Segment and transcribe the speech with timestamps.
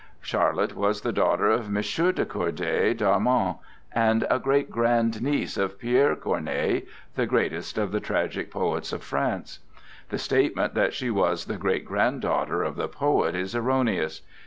[0.19, 3.57] Charlotte was the daughter of Monsieur de Corday d'Armans,
[3.91, 6.81] and a great grandniece of Pierre Corneille,
[7.13, 9.59] the greatest of the tragic poets of France.
[10.09, 14.23] The statement that she was the great granddaughter of the poet is erroneous.